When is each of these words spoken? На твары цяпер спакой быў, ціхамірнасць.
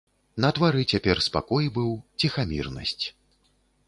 На 0.43 0.49
твары 0.57 0.81
цяпер 0.93 1.19
спакой 1.25 1.69
быў, 1.75 1.91
ціхамірнасць. 2.21 3.05